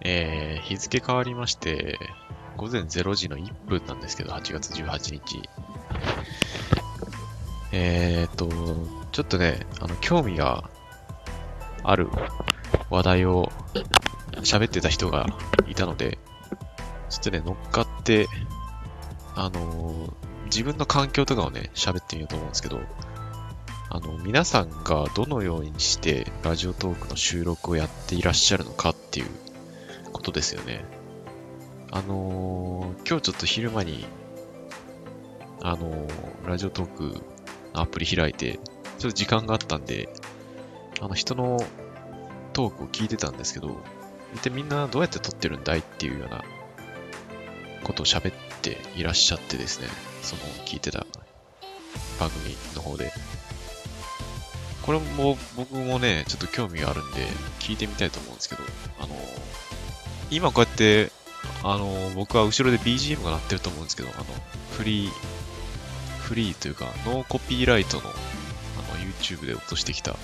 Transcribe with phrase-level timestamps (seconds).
[0.00, 1.98] えー、日付変わりまして、
[2.56, 5.48] 午前0時の1分なんですけど、8月18日。
[7.72, 8.48] えーと、
[9.12, 10.70] ちょっとね、あの、興味が
[11.82, 12.08] ある
[12.90, 13.52] 話題を
[14.42, 15.26] 喋ってた人が
[15.68, 16.18] いたので、
[17.10, 18.28] ちょっとね、乗っかって、
[19.34, 20.12] あの
[20.46, 22.80] 自分の環境とかをね、喋ってみようと思うんですけど、
[23.90, 29.26] あの、皆さんがどのようにしてラジオトークの収録をやっていらっしゃるのかっていう
[30.14, 30.82] ことですよね。
[31.90, 34.06] あのー今日ちょっと昼間に、
[35.60, 37.22] あのーラジオトーク
[37.74, 40.08] のアプリ開いて、ちょっと時間があったんで、
[41.02, 41.58] あの、人の
[42.54, 43.82] トークを聞いてたんですけど、
[44.34, 46.42] 一体みんなどうやって撮ってるんだいっていうような
[47.84, 49.88] ことを喋っていらっしゃってですね、
[50.22, 51.06] その聞いてた
[52.18, 53.12] 番組の方で。
[54.88, 57.26] これも僕もね、ちょっと興味があるんで
[57.58, 58.62] 聞いてみたいと思うんですけど、
[58.98, 59.14] あの、
[60.30, 61.12] 今こうやって、
[61.62, 64.24] あの、僕は後ろで BGM が鳴ってると思うんですけど、あの、
[64.72, 65.10] フリー、
[66.22, 68.14] フリーというか、ノーコピーライトの、あの、
[69.04, 70.16] YouTube で落としてきた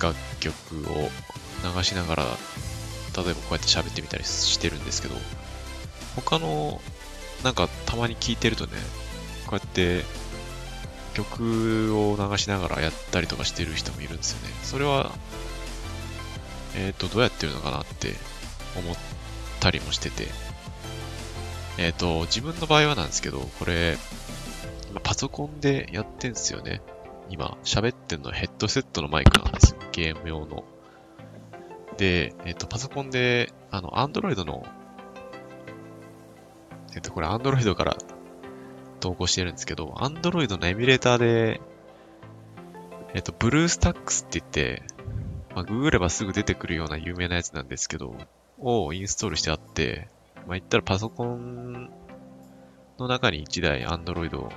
[0.00, 1.10] 楽曲を
[1.76, 5.16] 流しながら、例えばこうやって喋ってみたりしてるんですけど、
[6.14, 6.80] 他の、
[7.42, 8.74] なんかたまに聞いてるとね、
[9.48, 10.04] こうやって
[11.12, 14.54] 曲を流しながらやったりとかしてる人もいるんですよね。
[14.62, 15.12] それは、
[16.76, 18.14] えっ、と、どうやってるのかなって
[18.76, 18.96] 思っ
[19.60, 20.26] たりもしてて。
[21.78, 23.96] えっ、と、自分の場合はなんですけど、これ、
[25.02, 26.82] パソコンでやってんすよね。
[27.30, 29.80] 今、喋ってんのヘッドセットのマイクなんですよ。
[29.92, 30.64] ゲーム用の。
[31.96, 34.66] で、えっ、と、パソコンで、あの、Android の、
[36.94, 37.96] えっ、と、これ Android から
[39.02, 41.60] 投稿してるんですけど、Android のエミュレーターで、
[43.14, 44.82] えっ、と、BlueStacks って言って、
[45.54, 48.14] まあ、ググればすぐ出てくるような有名なやつなんですけど、
[48.58, 50.08] をインストールしてあって、
[50.46, 51.90] まあ、言ったらパソコン
[52.98, 54.50] の中に1台 Android の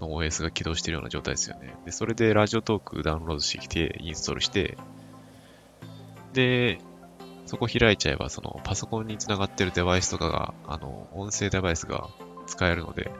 [0.00, 1.74] OS が起動してるような状態ですよね。
[1.84, 4.78] で、それでラジオトークダウンロードしてきて、インストールして、
[6.32, 6.78] で、
[7.46, 12.08] そこ開いちゃえば、そのパソコンにつながってるデバイスとかが、あの、音声デバイスが
[12.46, 13.10] 使えるので、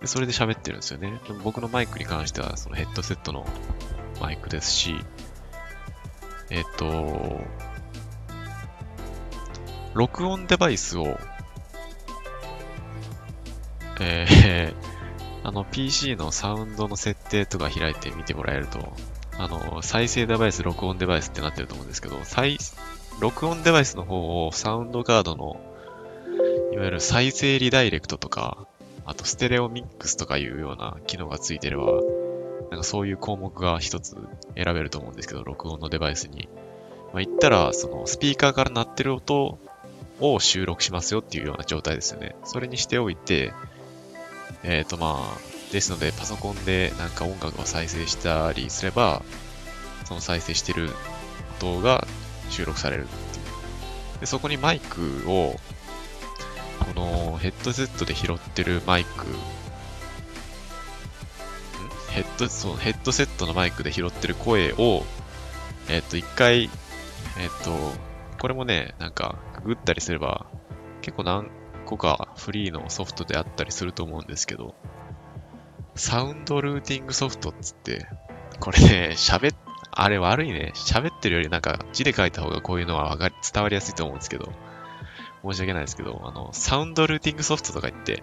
[0.00, 1.20] でそれで喋ってるんですよね。
[1.26, 3.46] でも僕のマイクに関しては、そのヘッドセットの
[4.20, 4.94] マイクですし、
[6.50, 7.40] えっと、
[9.94, 11.18] 録音デバイスを、
[14.00, 18.92] えー、あの PC のサウンドの設定とか開いて見てもらえると、
[19.38, 22.58] あの、再生デバイス、録音デバイスってなってると思うんですけど、再、
[23.20, 25.60] 録音デバイスの方をサウンドカードの、
[26.72, 28.66] いわゆる再生リダイレクトとか、
[29.06, 31.84] あとステレオミックスとかいうような機能がついてれば、
[32.70, 34.16] なんかそういう項目が一つ
[34.56, 36.48] 選べると思うんですけど、録音のデバイスに。
[37.12, 39.58] まあ、言ったら、そのスピーカーから鳴ってる音
[40.20, 42.34] を収録しますよっていうような状態ですよね。
[42.44, 43.52] それにしておいて、
[44.64, 49.22] えっ、とまあ、ですのでパソコンでなんか音楽を再生したりすれば、
[50.04, 50.90] その再生してる
[51.60, 52.06] 音が
[52.50, 54.20] 収録されるっていう。
[54.20, 55.56] で、そこにマイクを、
[56.78, 59.26] このヘッドセットで拾ってるマイク、
[62.10, 65.04] ヘッド、そう、ヘッドセットのマイクで拾ってる声を、
[65.88, 66.70] えっ、と、一回、えっ、
[67.62, 67.92] と、
[68.40, 70.46] これもね、なんか、ググったりすれば、
[71.02, 71.50] 結構何
[71.84, 74.74] 個かフリーのソフトであったりすると思うんですけど、
[75.94, 78.06] サウンドルーティングソフトっつって、
[78.60, 79.56] これね、喋っ、
[79.90, 80.72] あれ悪いね。
[80.74, 84.52] 喋ってるよりなんか字で書いた方がこういうのはわかり伝わりやすいと思うんですけど、
[85.52, 88.22] 申し訳ないですけど、あの、サウンドルーティングソフトとか言って、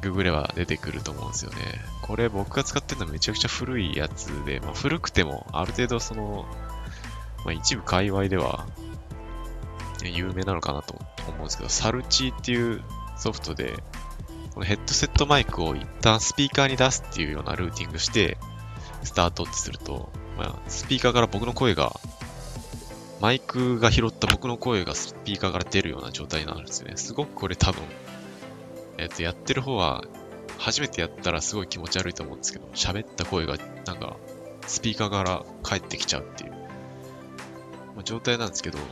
[0.00, 1.58] ググれば出てくると思うんですよね。
[2.02, 6.46] これ僕が使ってるのはめちゃくちゃ古いやつで、まあ、古くてもある程度その、
[7.44, 8.66] まあ、一部界隈では
[10.04, 10.94] 有名なのかなと
[11.26, 12.82] 思うんですけど、サルチーっていう
[13.16, 13.74] ソフトで、
[14.54, 18.38] このヘッドセットマイクを一旦スピーカーに出すっていうようなルーティングして、
[19.02, 21.98] スタートってすると、まあ、スピーカーから僕の声が、
[23.20, 26.96] マイクが拾った僕の声がスピーカーから出るような状態なんですよね。
[26.96, 27.82] すごくこれ多分、
[28.96, 30.04] えっと、やってる方は、
[30.58, 33.56] 初めてやったらすごい気持ち悪いと思うんですけど、喋った声が、
[33.86, 34.16] なんか、
[34.66, 36.52] スピーカーから返ってきちゃうっていう、
[37.94, 38.84] まあ、状態なんですけど、も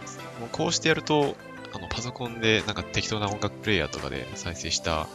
[0.47, 1.37] うこうしてやると、
[1.73, 5.07] あの、パソコンでなんか適当な音楽プレイヤーとかで再生した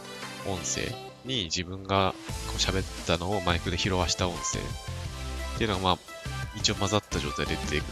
[0.46, 0.82] 音声
[1.24, 2.14] に自分が
[2.46, 5.98] こう喋ったのをマイクで拾わした音声っていうのがまあ、
[6.56, 7.82] 一応混ざった状態で出てくる。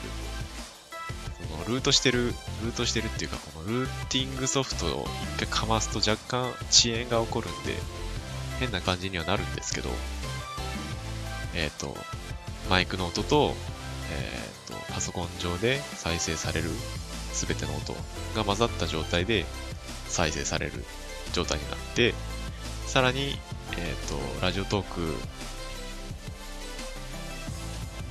[1.71, 2.27] ルートしてる、
[2.65, 5.07] ルートしてるっていうか、このルーティングソフトを
[5.37, 7.77] 一回かますと若干遅延が起こるんで、
[8.59, 9.89] 変な感じにはなるんですけど、
[11.55, 11.97] えっ、と、
[12.69, 13.55] マイクの音と、
[14.13, 16.71] えっ、と、パソコン上で再生される
[17.33, 17.95] すべての音
[18.35, 19.47] が混ざった状態で
[20.09, 20.85] 再生される
[21.33, 22.15] 状態になって、
[22.87, 23.39] さらに、
[23.77, 25.15] えっ、ー、と、ラジオトーク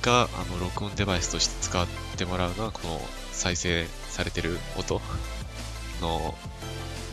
[0.00, 3.00] が、あの、録音デバイスとして使っててもらうのは、この
[3.32, 5.00] 再生されてる音
[6.02, 6.34] の、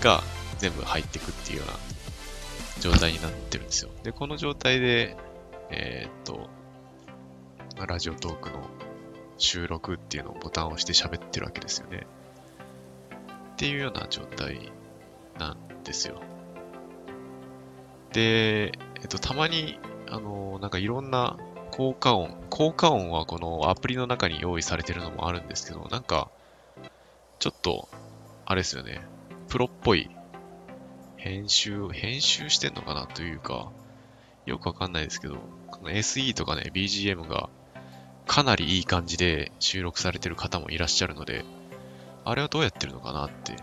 [0.01, 0.21] が
[0.57, 1.73] 全部入ってくっていうような
[2.81, 3.91] 状態になってるんですよ。
[4.03, 5.15] で、この状態で、
[5.69, 6.49] えー、っと、
[7.85, 8.67] ラジオトークの
[9.37, 12.05] 収録っていうのをボタンを押して喋ってるわけですよね。
[13.53, 14.73] っていうような状態
[15.39, 16.21] なんですよ。
[18.11, 21.37] で、えっと、たまに、あの、なんかいろんな
[21.77, 26.31] 効果音、効果音はこのアプリの中に用意されてるのもあるんですけど、なんか、
[27.37, 27.87] ちょっと、
[28.45, 29.05] あれですよね、
[29.47, 30.09] プロっぽい
[31.17, 33.69] 編集、編集してんのかなというか、
[34.47, 35.37] よくわかんないですけど、
[35.69, 37.47] この SE とかね、BGM が
[38.25, 41.45] かなりいい感じで収録されてる方もいらっしゃるので、
[42.25, 43.55] あれはどうやってるのかなって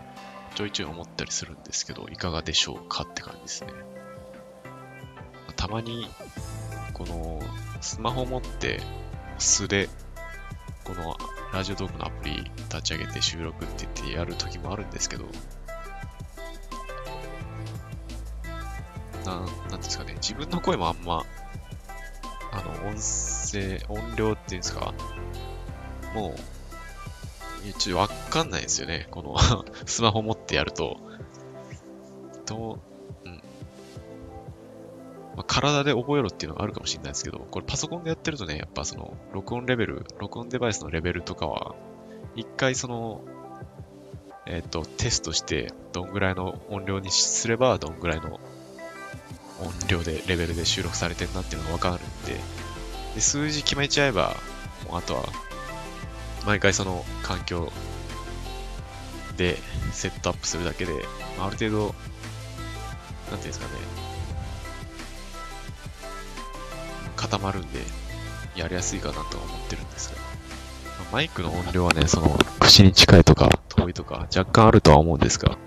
[0.55, 3.73] ちょいちょい思ったりするんですけど、いかがでしょうかって感じですね。
[5.57, 6.07] たまに、
[6.95, 7.41] この、
[7.81, 8.79] スマホ持って
[9.37, 9.89] 素で、
[10.85, 11.17] この
[11.53, 15.25] ラジオトークのアプリ立ち上げて収録って言ってやる時もあるんですけど、
[19.25, 21.25] な、なんですかね、自分の声もあんま、
[22.53, 24.93] あの、音声、音量っていうんですか、
[26.13, 29.07] もう、ちょっとわかんないですよね。
[29.11, 29.35] この
[29.85, 30.97] スマホ持ってやると、
[32.45, 32.79] と、
[33.25, 33.41] うん。
[35.35, 41.75] まあ、体で覚えろっていうのがあるかもしれないですけど、これパソコンでやってるとね、やっぱその、録音レベル、録音デバイスのレベルとかは、
[42.35, 43.21] 一回その、
[44.45, 48.39] えっ、ー、と、テストして、どんぐらいの音量にすれば、どんぐらいの
[49.59, 52.39] 音量で、レベルで収録されてるなっていうのがわかるんで、
[53.15, 54.35] で数字決めちゃえば、
[54.87, 55.23] もうあとは、
[56.45, 57.71] 毎回その環境
[59.35, 59.57] で
[59.91, 60.93] セットアップするだけで、
[61.39, 61.95] ある程度、
[63.31, 64.14] なんていうんですかね、
[67.15, 67.79] 固まるんで、
[68.55, 70.35] やりやすいかなとは思ってるんですが、
[71.11, 75.57] マイクの音量はね、その、口に近いとか、遠いとか、若干あるとは思うんですが、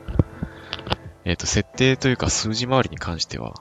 [1.25, 3.55] えっ、ー、と、設定というか数字回りに関しては、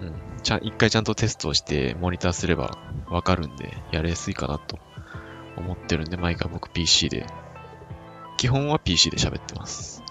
[0.00, 2.78] うんちゃん、一回ちゃんとテストをしてモニターすれば
[3.08, 4.78] わかるんで、やりやすいかなと
[5.56, 7.26] 思ってるんで、毎回僕 PC で、
[8.36, 10.01] 基本は PC で喋ってます。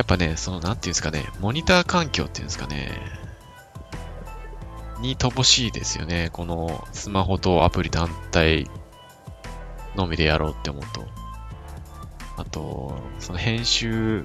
[0.00, 2.98] やっぱね、その、なんていうんですかね、モニター環境っていうんですかね、
[5.02, 6.30] に乏しいですよね。
[6.32, 8.66] このスマホとアプリ単体
[9.96, 11.04] のみでやろうって思うと。
[12.38, 14.24] あと、その編集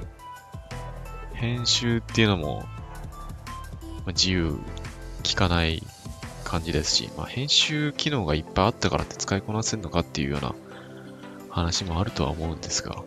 [1.33, 2.63] 編集っていうのも、
[4.07, 4.57] 自由
[5.23, 5.83] 聞かない
[6.45, 10.55] 感じですし、まあ、編集機能がいっぱいあったからって使いこなせるのかっていうような
[11.49, 13.03] 話もあるとは思うんですが、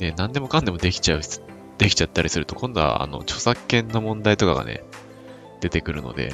[0.00, 1.22] ね、何でもかんでもできちゃう、
[1.78, 4.82] できちゃったりすると、今度はあの著作権の問題とかがね、
[5.60, 6.32] 出てくるので、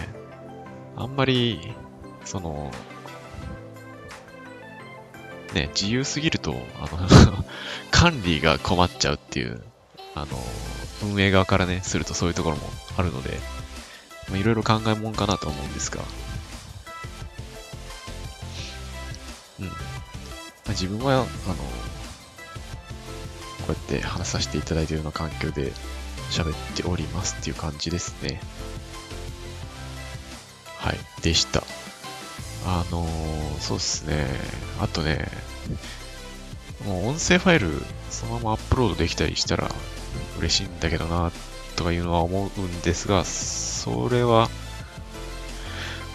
[0.97, 1.75] あんまり、
[2.25, 2.71] その、
[5.55, 7.45] ね、自由すぎると、あの
[7.91, 9.63] 管理が困っちゃうっていう、
[10.15, 10.27] あの、
[11.03, 12.63] 運営側からね、するとそういうところも
[12.97, 13.39] あるので、
[14.39, 16.03] いろいろ考えもんかなと思うんですが、
[19.61, 19.69] うん。
[19.69, 19.71] あ、
[20.69, 21.27] 自分は、あの、
[23.71, 25.73] こうやって話させていただいているような環境で
[26.31, 28.41] 喋っておりますっていう感じですね。
[30.79, 31.63] はい、でした。
[32.67, 34.27] あのー、そうっすね。
[34.81, 35.29] あとね、
[36.85, 37.71] もう音声ファイル
[38.11, 39.71] そのままアップロードできたりしたら
[40.39, 41.31] 嬉しいんだけどな、
[41.77, 44.49] とかいうのは思うんですが、それは、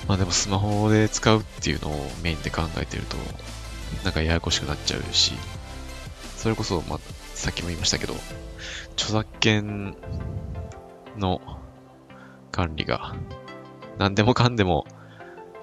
[0.08, 3.16] まあでもスマホで使うっていうのをメインで考えてると、
[4.04, 5.34] なんかややこしくなっちゃうし、
[6.38, 7.00] それこそ、まあ、
[7.36, 8.16] さっきも言いましたけど、
[8.94, 9.96] 著作権
[11.18, 11.42] の
[12.52, 13.14] 管理が、
[13.98, 14.86] 何でもかんでも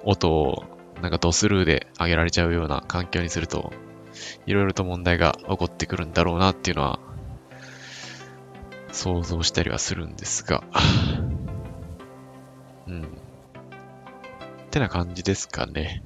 [0.03, 0.63] 音を
[1.01, 3.73] なんかドスルーで上げられちゃうような環境にすると、
[4.45, 6.99] いろいろと問題が起こってくるんだろうなっていうのは
[8.91, 10.63] 想像したりはするんですが、
[12.87, 13.03] うん。
[13.03, 13.07] っ
[14.69, 16.03] てな感じですかね。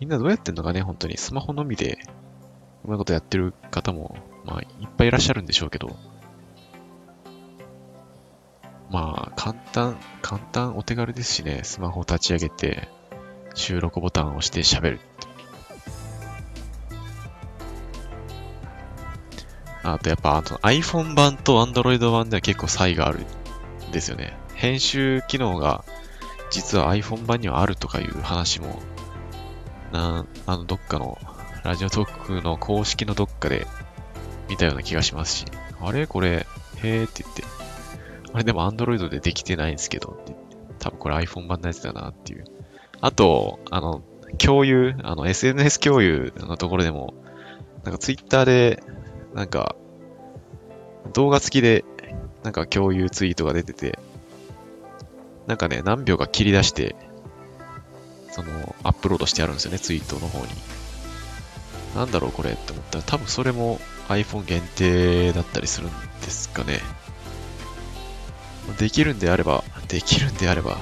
[0.00, 1.18] みんなどうやってんのかね、本当に。
[1.18, 1.98] スマホのみで、
[2.84, 4.16] うまいことやってる方も、
[4.46, 5.94] まあ、いっぱいいらっしゃるんでしょうけど、
[8.90, 12.88] まあ、簡単、簡単、お手軽ですしね、スマホを立ち上げて、
[13.54, 15.00] 収録ボタンを押して喋る
[19.82, 23.20] あとやっぱあの iPhone 版と Android 版では結構差異がある
[23.88, 24.36] んですよね。
[24.54, 25.84] 編集機能が
[26.50, 28.80] 実は iPhone 版にはあるとかいう話も、
[29.92, 31.18] なんあの、どっかの、
[31.64, 33.66] ラジオトークの公式のどっかで
[34.48, 35.44] 見たような気がしますし、
[35.80, 36.06] あれ？
[36.06, 37.44] これ、へーって言って、
[38.32, 38.44] あれ？
[38.44, 40.16] でも Android でできてないんですけど。
[40.22, 40.34] って
[40.80, 42.44] 多分これ iPhone 版のやつだなっていう。
[43.00, 44.02] あと、あの、
[44.38, 47.14] 共有、あの、SNS 共有のところでも、
[47.84, 48.82] なんか Twitter で、
[49.34, 49.76] なんか、
[51.12, 51.84] 動画付きで、
[52.42, 53.98] なんか共有ツイートが出てて、
[55.46, 56.96] なんかね、何秒か切り出して、
[58.32, 60.46] その、アップロードしてあるんですよね、ツイートの方に。
[61.94, 65.90] なんだろうこれって思ったら、多分それも iPhone 限定だったりするん
[66.22, 66.80] ですかね。
[68.78, 70.78] できるんであれば、できるんであれば、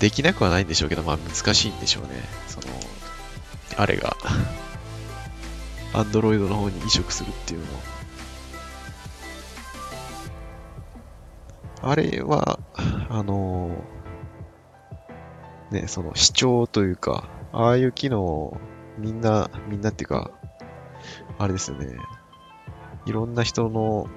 [0.00, 2.22] できなくはないんでしょうけど、まあ難しいんでしょうね。
[2.46, 2.66] その、
[3.76, 4.16] あれが、
[5.92, 7.78] Android の方に移植するっていうのも。
[11.82, 12.58] あれは、
[13.08, 13.84] あの
[15.70, 18.58] ね、その視聴というか、ああいう機能、
[18.98, 20.30] みんな、みんなっていうか、
[21.38, 21.96] あれですよね。
[23.06, 24.08] いろんな人の、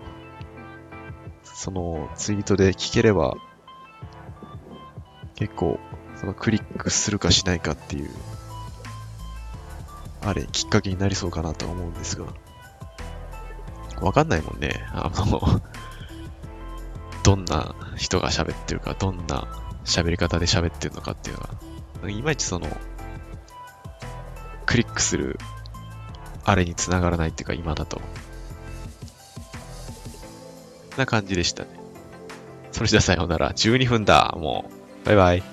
[1.43, 3.35] そのツイートで聞ければ、
[5.35, 5.79] 結構、
[6.15, 8.09] そのクリックするかしないかっていう、
[10.21, 12.25] あれ、きっかけになりそうかなと思うんですが、
[14.01, 14.85] わかんないもんね。
[14.91, 15.61] あの、
[17.23, 19.47] どんな人が喋ってるか、どんな
[19.85, 21.43] 喋り方で喋ってるのかっていうの
[22.03, 22.67] が、いまいちその、
[24.65, 25.37] クリックする、
[26.43, 28.01] あれにつながらないっていうか、今だと。
[30.97, 31.69] な感じでしたね。
[32.71, 33.51] それじゃさようなら。
[33.51, 34.35] 12分だ。
[34.37, 34.65] も
[35.03, 35.05] う。
[35.05, 35.43] バイバイ。